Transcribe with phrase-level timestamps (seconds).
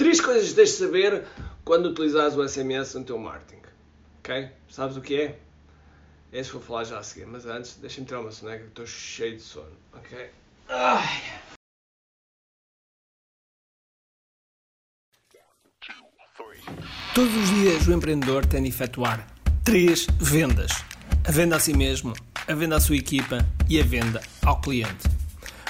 [0.00, 1.26] Três coisas que tens de saber
[1.62, 3.60] quando utilizares o SMS no teu marketing.
[4.20, 4.50] Ok?
[4.70, 5.38] Sabes o que é?
[6.32, 7.26] É isso que vou falar já a seguir.
[7.26, 9.76] Mas antes, deixa-me tirar uma soneca que estou cheio de sono.
[9.92, 10.30] Ok?
[10.70, 11.42] Ai.
[17.14, 19.26] Todos os dias o empreendedor tem de efetuar
[19.62, 20.72] três vendas:
[21.28, 22.14] a venda a si mesmo,
[22.48, 25.19] a venda à sua equipa e a venda ao cliente.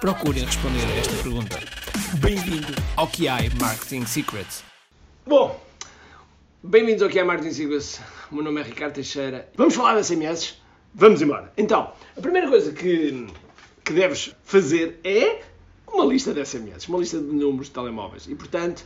[0.00, 1.58] procurem responder a esta pergunta.
[2.18, 4.64] Bem-vindo ao QI Marketing Secrets.
[5.26, 5.60] Bom,
[6.62, 8.00] bem-vindos ao é Martin Siglas.
[8.30, 9.48] O meu nome é Ricardo Teixeira.
[9.56, 10.60] Vamos falar de SMS?
[10.94, 11.52] Vamos embora.
[11.56, 13.26] Então, a primeira coisa que,
[13.84, 15.42] que deves fazer é
[15.86, 18.26] uma lista de SMS, uma lista de números de telemóveis.
[18.26, 18.84] E, portanto,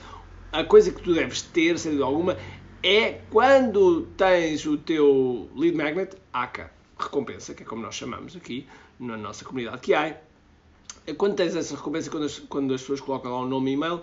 [0.52, 2.36] a coisa que tu deves ter, sem dúvida alguma,
[2.82, 8.66] é quando tens o teu lead magnet, ACA, recompensa, que é como nós chamamos aqui
[8.98, 10.16] na nossa comunidade que há,
[11.14, 14.02] quando tens essa recompensa, quando as, quando as pessoas colocam lá o nome e e-mail,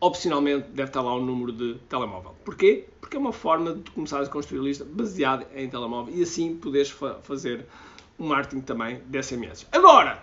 [0.00, 2.34] opcionalmente deve estar lá o número de telemóvel.
[2.44, 2.88] Porquê?
[3.00, 6.56] Porque é uma forma de começar a construir a lista baseada em telemóvel e assim
[6.56, 7.66] poderes fa fazer
[8.18, 9.66] um marketing também de SMS.
[9.72, 10.22] Agora,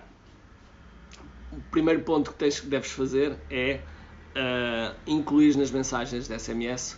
[1.51, 3.79] o primeiro ponto que tens, deves fazer é
[4.35, 6.97] uh, incluir nas mensagens de SMS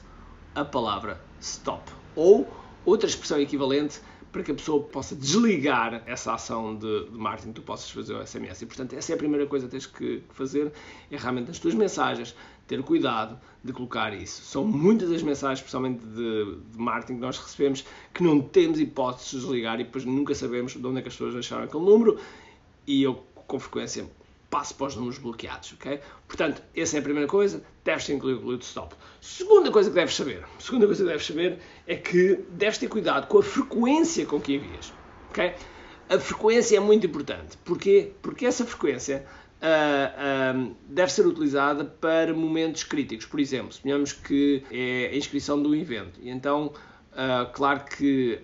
[0.56, 1.84] a palavra stop
[2.16, 2.48] ou
[2.86, 7.62] outra expressão equivalente para que a pessoa possa desligar essa ação de, de marketing tu
[7.62, 8.62] possas fazer o SMS.
[8.62, 10.72] E, portanto, essa é a primeira coisa que tens que fazer,
[11.12, 12.36] é realmente nas tuas mensagens
[12.68, 14.42] ter cuidado de colocar isso.
[14.44, 19.32] São muitas as mensagens, especialmente de, de marketing, que nós recebemos que não temos hipótese
[19.32, 22.20] de desligar e depois nunca sabemos de onde é que as pessoas deixaram aquele número
[22.86, 24.10] e eu, com frequência,
[24.50, 26.00] passo para os números bloqueados, ok?
[26.28, 28.96] Portanto, essa é a primeira coisa, deves incluído o stop.
[29.22, 33.28] Segunda coisa que deves saber, segunda coisa que deves saber é que deves ter cuidado
[33.28, 34.94] com a frequência com que envias,
[35.30, 35.54] ok?
[36.10, 37.58] A frequência é muito importante.
[37.66, 38.14] Porquê?
[38.22, 39.26] Porque essa frequência
[39.62, 43.26] uh, uh, deve ser utilizada para momentos críticos.
[43.26, 46.20] Por exemplo, suponhamos que é a inscrição de um evento.
[46.22, 46.74] E então,
[47.12, 48.40] uh, claro que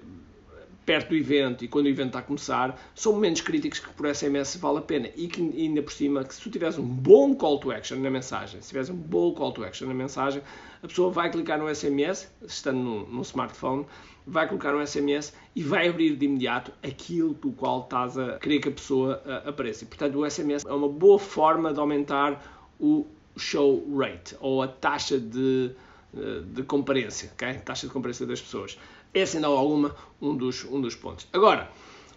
[0.85, 4.13] perto do evento e quando o evento está a começar, são momentos críticos que por
[4.13, 5.09] SMS vale a pena.
[5.16, 8.09] E que ainda por cima, que se tu tiveres um bom call to action na
[8.09, 10.41] mensagem, se tiveres um bom call to action na mensagem,
[10.81, 13.85] a pessoa vai clicar no SMS, estando no, no smartphone,
[14.25, 18.59] vai colocar um SMS e vai abrir de imediato aquilo do qual estás a querer
[18.59, 19.83] que a pessoa uh, apareça.
[19.83, 22.41] E, portanto, o SMS é uma boa forma de aumentar
[22.79, 23.05] o
[23.38, 25.72] show rate, ou a taxa de,
[26.13, 27.53] uh, de comparência, okay?
[27.55, 28.77] taxa de comparência das pessoas.
[29.13, 31.28] É, sem dúvida alguma, um dos, um dos pontos.
[31.31, 31.69] Agora,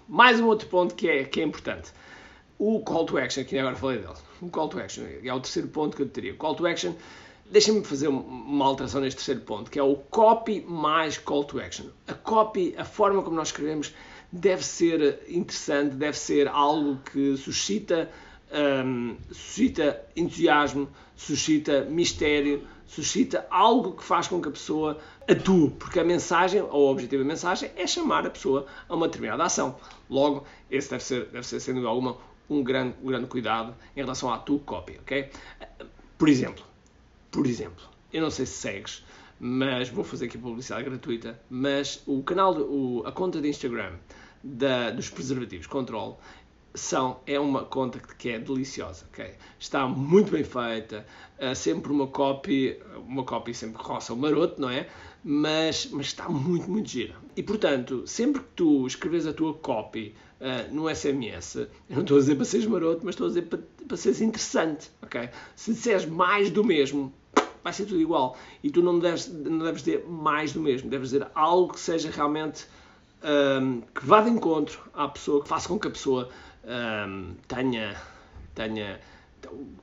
[0.09, 1.93] mais um outro ponto que é, que é importante.
[2.59, 4.15] O call to action, que agora falei dele.
[4.41, 6.33] O call to action é o terceiro ponto que eu teria.
[6.33, 6.95] O call to action,
[7.51, 11.87] deixa-me fazer uma alteração neste terceiro ponto, que é o copy mais call to action.
[12.09, 13.93] A copy, a forma como nós escrevemos,
[14.33, 18.11] deve ser interessante, deve ser algo que suscita,
[18.87, 24.99] um, suscita entusiasmo, suscita mistério, suscita algo que faz com que a pessoa
[25.29, 29.07] atue, porque a mensagem, ou o objetivo da mensagem, é chamar a pessoa a uma
[29.07, 29.77] determinada ação.
[30.09, 32.17] Logo, esse deve ser, deve ser dúvida alguma,
[32.49, 35.31] um grande, um grande cuidado em relação à tua cópia, ok?
[36.17, 36.65] Por exemplo,
[37.31, 39.05] por exemplo, eu não sei se segues,
[39.39, 43.93] mas vou fazer aqui publicidade gratuita, mas o canal, o, a conta de Instagram
[44.43, 46.19] da, dos preservativos Control
[46.77, 49.07] são, é uma conta que é deliciosa?
[49.59, 51.07] Está muito bem feita,
[51.41, 54.87] uh, sempre uma copy, uma copy sempre roça o maroto, não é?
[55.25, 57.17] Mas, mas está muito, muito gira.
[57.37, 62.19] E portanto, sempre que tu escreves a tua copy uh, no SMS, eu não estou
[62.19, 63.59] a dizer para seres maroto, mas estou a dizer para,
[63.89, 65.29] para seres interessante, ok?
[65.57, 67.13] Se disseres mais do mesmo,
[67.65, 68.37] vai ser tudo igual.
[68.63, 72.11] E tu não deves, não deves dizer mais do mesmo, deves dizer algo que seja
[72.11, 72.67] realmente
[73.25, 76.29] um, que vá de encontro à pessoa, que faça com que a pessoa
[76.67, 77.97] um, tenha,
[78.55, 79.01] tenha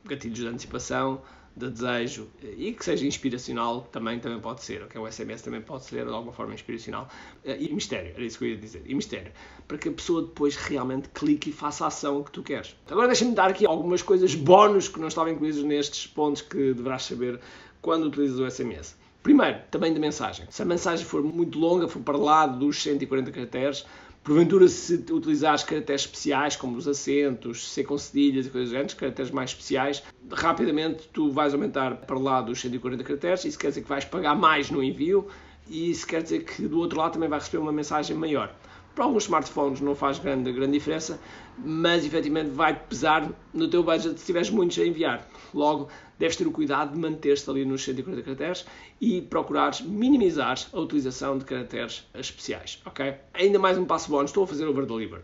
[0.06, 1.22] gatilhos de antecipação,
[1.56, 5.00] de desejo e que seja inspiracional também, também pode ser, ok?
[5.00, 7.08] O SMS também pode ser de alguma forma inspiracional.
[7.46, 9.32] E mistério, era isso que eu ia dizer, e mistério,
[9.68, 12.76] para que a pessoa depois realmente clique e faça a ação que tu queres.
[12.90, 17.04] Agora deixa-me dar aqui algumas coisas bónus que não estavam incluídas nestes pontos que deverás
[17.04, 17.40] saber
[17.82, 18.96] quando utilizas o SMS.
[19.22, 20.48] Primeiro, também de mensagem.
[20.50, 23.86] Se a mensagem for muito longa, for para lá dos 140 caracteres,
[24.24, 28.96] Porventura, se utilizares caracteres especiais, como os acentos, ser com cedilhas e coisas do género,
[28.96, 33.81] caracteres mais especiais, rapidamente tu vais aumentar para lá dos 140 caracteres, isso quer dizer
[33.81, 35.28] que vais pagar mais no envio
[35.68, 38.56] e isso quer dizer que do outro lado também vai receber uma mensagem maior.
[38.95, 41.19] Para alguns smartphones não faz grande, grande diferença,
[41.57, 45.28] mas efetivamente vai pesar no teu budget se tiveres muitos a enviar.
[45.51, 48.66] Logo, deves ter o cuidado de manter-te ali nos 140 caracteres
[49.01, 53.16] e procurares minimizar a utilização de caracteres especiais, ok?
[53.34, 55.22] Ainda mais um passo bónus, estou a fazer over deliver.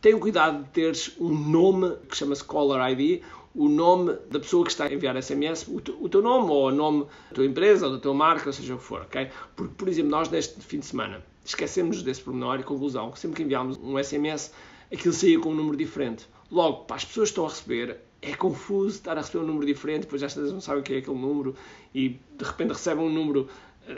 [0.00, 3.20] Tenha cuidado de teres um nome que chama-se Caller ID,
[3.54, 6.70] o nome da pessoa que está a enviar SMS, o, o teu nome ou o
[6.70, 9.28] nome da tua empresa ou da tua marca, ou seja o que for, ok?
[9.56, 13.36] Porque, por exemplo, nós neste fim de semana esquecemos desse pormenor e conclusão que sempre
[13.36, 14.52] que enviámos um SMS,
[14.92, 16.26] aquilo saía com um número diferente.
[16.50, 19.66] Logo, para as pessoas que estão a receber, é confuso estar a receber um número
[19.66, 21.54] diferente, depois às vezes não sabem o que é aquele número
[21.94, 23.48] e de repente recebem um número,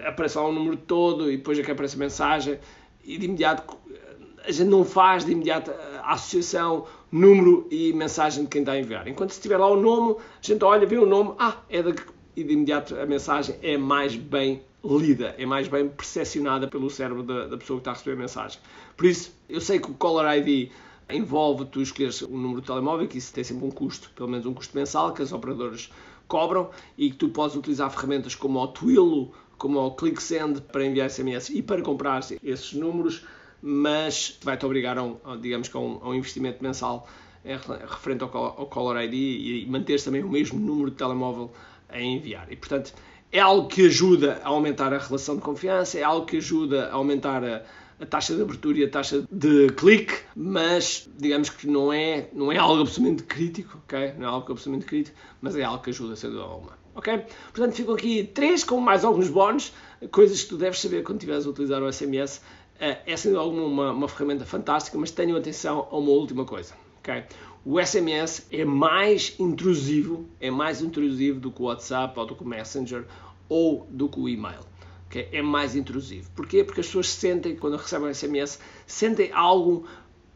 [0.05, 2.58] aparece lá um número todo e depois é que aparece a mensagem
[3.05, 3.76] e de imediato
[4.44, 5.70] a gente não faz de imediato
[6.02, 9.06] a associação número e mensagem de quem está a enviar.
[9.08, 11.92] Enquanto se tiver lá o nome, a gente olha, vê o nome, ah, é da
[12.37, 17.22] e de imediato a mensagem é mais bem lida, é mais bem percepcionada pelo cérebro
[17.22, 18.58] da, da, pessoa que está a receber a mensagem.
[18.96, 20.70] Por isso, eu sei que o Caller ID
[21.10, 24.46] envolve tu escolheres um número de telemóvel, que isso tem sempre um custo, pelo menos
[24.46, 25.90] um custo mensal, que as operadoras
[26.28, 31.10] cobram, e que tu podes utilizar ferramentas como o Twilio, como o ClickSend para enviar
[31.10, 33.26] SMS e para comprar esses números,
[33.62, 37.09] mas vai-te obrigar a, um, digamos, a um, a um investimento mensal
[37.45, 41.51] referente ao, ao Caller ID e manteres também o mesmo número de telemóvel
[41.89, 42.51] a enviar.
[42.51, 42.93] E, portanto,
[43.33, 46.95] é algo que ajuda a aumentar a relação de confiança, é algo que ajuda a
[46.95, 47.62] aumentar a,
[48.01, 52.51] a taxa de abertura e a taxa de clique, mas digamos que não é, não
[52.51, 54.15] é algo absolutamente crítico, ok?
[54.19, 57.25] Não é algo absolutamente crítico, mas é algo que ajuda, sem dúvida alguma, ok?
[57.53, 59.73] Portanto, ficam aqui três com mais alguns bónus,
[60.11, 62.41] coisas que tu deves saber quando estiveres a utilizar o SMS.
[62.81, 66.75] Eh, é, sem alguma, uma, uma ferramenta fantástica, mas tenham atenção a uma última coisa,
[66.99, 67.25] ok?
[67.65, 72.43] o SMS é mais intrusivo, é mais intrusivo do que o WhatsApp ou do que
[72.43, 73.05] o Messenger
[73.49, 74.61] ou do que o e-mail.
[75.06, 75.29] Okay?
[75.32, 76.31] É mais intrusivo.
[76.35, 76.65] Porquê?
[76.65, 79.87] Porque as pessoas sentem, quando recebem um SMS, sentem algo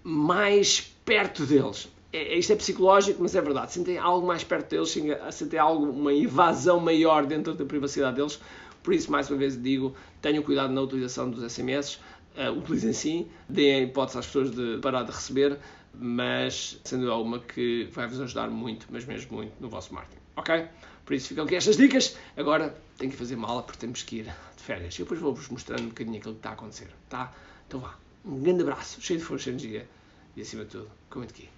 [0.02, 1.88] mais perto deles.
[2.12, 3.73] É, isto é psicológico, mas é verdade.
[3.73, 4.94] Sentem algo mais perto deles,
[5.32, 8.38] sentem algo, uma invasão maior dentro da privacidade deles.
[8.82, 11.99] Por isso, mais uma vez digo, tenham cuidado na utilização dos SMS.
[12.36, 15.58] Uh, utilizem sim, deem a hipótese às pessoas de parar de receber,
[15.94, 20.20] mas sendo alguma que vai-vos ajudar muito, mas mesmo muito, no vosso marketing.
[20.36, 20.66] Ok?
[21.04, 22.16] Por isso ficam aqui estas dicas.
[22.36, 24.94] Agora tenho que fazer mala porque temos que ir de férias.
[24.94, 26.88] E depois vou-vos mostrando um bocadinho aquilo que está a acontecer.
[27.08, 27.32] Tá?
[27.69, 27.94] Então vá.
[28.25, 29.87] Um grande abraço, cheio de força e energia
[30.34, 31.48] e acima de tudo, comente aqui.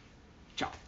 [0.56, 0.85] Tchau.